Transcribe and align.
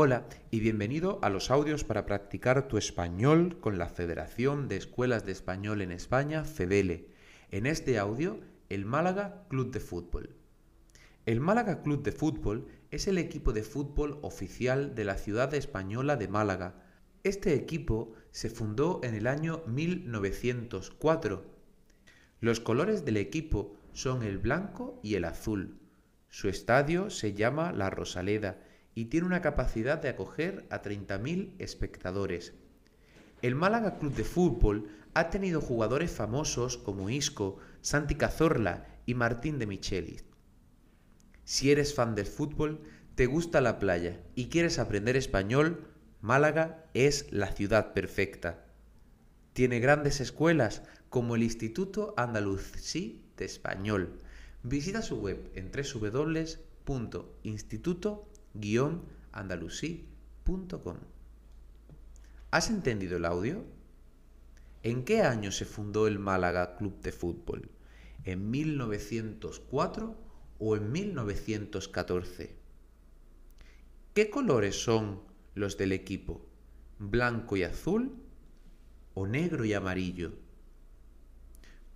Hola 0.00 0.28
y 0.52 0.60
bienvenido 0.60 1.18
a 1.22 1.28
los 1.28 1.50
audios 1.50 1.82
para 1.82 2.06
practicar 2.06 2.68
tu 2.68 2.78
español 2.78 3.58
con 3.58 3.78
la 3.78 3.88
Federación 3.88 4.68
de 4.68 4.76
Escuelas 4.76 5.26
de 5.26 5.32
Español 5.32 5.80
en 5.82 5.90
España, 5.90 6.44
FEDELE. 6.44 7.08
En 7.50 7.66
este 7.66 7.98
audio, 7.98 8.38
el 8.68 8.84
Málaga 8.84 9.44
Club 9.48 9.72
de 9.72 9.80
Fútbol. 9.80 10.36
El 11.26 11.40
Málaga 11.40 11.82
Club 11.82 12.04
de 12.04 12.12
Fútbol 12.12 12.68
es 12.92 13.08
el 13.08 13.18
equipo 13.18 13.52
de 13.52 13.64
fútbol 13.64 14.20
oficial 14.22 14.94
de 14.94 15.02
la 15.02 15.16
ciudad 15.16 15.52
española 15.52 16.14
de 16.14 16.28
Málaga. 16.28 16.80
Este 17.24 17.54
equipo 17.54 18.12
se 18.30 18.50
fundó 18.50 19.00
en 19.02 19.16
el 19.16 19.26
año 19.26 19.64
1904. 19.66 21.44
Los 22.38 22.60
colores 22.60 23.04
del 23.04 23.16
equipo 23.16 23.74
son 23.94 24.22
el 24.22 24.38
blanco 24.38 25.00
y 25.02 25.16
el 25.16 25.24
azul. 25.24 25.80
Su 26.28 26.48
estadio 26.48 27.10
se 27.10 27.32
llama 27.32 27.72
La 27.72 27.90
Rosaleda 27.90 28.62
y 28.94 29.06
tiene 29.06 29.26
una 29.26 29.42
capacidad 29.42 30.00
de 30.00 30.08
acoger 30.08 30.66
a 30.70 30.82
30.000 30.82 31.54
espectadores. 31.58 32.54
El 33.42 33.54
Málaga 33.54 33.98
Club 33.98 34.14
de 34.14 34.24
Fútbol 34.24 34.88
ha 35.14 35.30
tenido 35.30 35.60
jugadores 35.60 36.10
famosos 36.10 36.76
como 36.76 37.10
Isco, 37.10 37.58
Santi 37.80 38.16
Cazorla 38.16 38.86
y 39.06 39.14
Martín 39.14 39.58
de 39.58 39.66
Michelis. 39.66 40.24
Si 41.44 41.70
eres 41.70 41.94
fan 41.94 42.14
del 42.14 42.26
fútbol, 42.26 42.82
te 43.14 43.26
gusta 43.26 43.60
la 43.60 43.78
playa 43.78 44.20
y 44.34 44.48
quieres 44.48 44.78
aprender 44.78 45.16
español, 45.16 45.88
Málaga 46.20 46.84
es 46.94 47.32
la 47.32 47.52
ciudad 47.52 47.92
perfecta. 47.94 48.66
Tiene 49.52 49.80
grandes 49.80 50.20
escuelas 50.20 50.82
como 51.08 51.36
el 51.36 51.42
Instituto 51.42 52.14
Andalusí 52.16 53.24
de 53.36 53.44
Español. 53.44 54.20
Visita 54.62 55.02
su 55.02 55.20
web 55.20 55.50
en 55.54 55.70
www.instituto 56.84 58.28
¿Has 62.50 62.70
entendido 62.70 63.16
el 63.16 63.24
audio? 63.24 63.64
¿En 64.82 65.04
qué 65.04 65.22
año 65.22 65.52
se 65.52 65.64
fundó 65.64 66.08
el 66.08 66.18
Málaga 66.18 66.76
Club 66.76 67.00
de 67.00 67.12
Fútbol? 67.12 67.70
¿En 68.24 68.50
1904 68.50 70.16
o 70.58 70.76
en 70.76 70.90
1914? 70.90 72.56
¿Qué 74.12 74.28
colores 74.28 74.82
son 74.82 75.22
los 75.54 75.78
del 75.78 75.92
equipo? 75.92 76.44
¿Blanco 76.98 77.56
y 77.56 77.62
azul 77.62 78.16
o 79.14 79.28
negro 79.28 79.64
y 79.66 79.74
amarillo? 79.74 80.32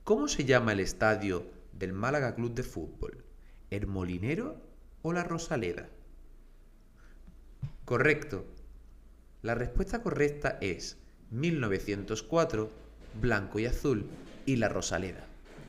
¿Cómo 0.04 0.28
se 0.28 0.44
llama 0.44 0.74
el 0.74 0.80
estadio 0.80 1.44
del 1.72 1.92
Málaga 1.92 2.36
Club 2.36 2.54
de 2.54 2.62
Fútbol? 2.62 3.24
¿El 3.70 3.88
Molinero 3.88 4.62
o 5.02 5.12
la 5.12 5.24
Rosaleda? 5.24 5.88
Correcto. 7.84 8.44
La 9.42 9.56
respuesta 9.56 10.02
correcta 10.02 10.56
es 10.60 10.98
1904, 11.30 12.70
blanco 13.20 13.58
y 13.58 13.66
azul 13.66 14.06
y 14.46 14.56
la 14.56 14.68
Rosaleda. 14.68 15.26